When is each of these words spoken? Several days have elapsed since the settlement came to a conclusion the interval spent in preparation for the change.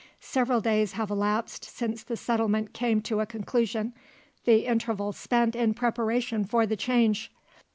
Several 0.19 0.61
days 0.61 0.93
have 0.93 1.11
elapsed 1.11 1.63
since 1.63 2.01
the 2.01 2.17
settlement 2.17 2.73
came 2.73 3.03
to 3.03 3.19
a 3.19 3.27
conclusion 3.27 3.93
the 4.45 4.65
interval 4.65 5.13
spent 5.13 5.55
in 5.55 5.75
preparation 5.75 6.43
for 6.43 6.65
the 6.65 6.75
change. 6.75 7.31